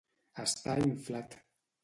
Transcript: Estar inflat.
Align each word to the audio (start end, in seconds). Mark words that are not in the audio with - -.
Estar 0.43 0.77
inflat. 0.87 1.39